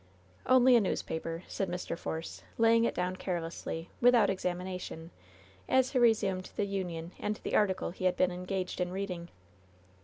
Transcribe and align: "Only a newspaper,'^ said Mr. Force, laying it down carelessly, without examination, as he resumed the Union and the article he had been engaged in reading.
"Only 0.47 0.75
a 0.75 0.81
newspaper,'^ 0.81 1.43
said 1.47 1.69
Mr. 1.69 1.95
Force, 1.95 2.41
laying 2.57 2.85
it 2.85 2.95
down 2.95 3.17
carelessly, 3.17 3.91
without 4.01 4.31
examination, 4.31 5.11
as 5.69 5.91
he 5.91 5.99
resumed 5.99 6.49
the 6.55 6.65
Union 6.65 7.11
and 7.19 7.35
the 7.43 7.55
article 7.55 7.91
he 7.91 8.05
had 8.05 8.15
been 8.17 8.31
engaged 8.31 8.81
in 8.81 8.91
reading. 8.91 9.29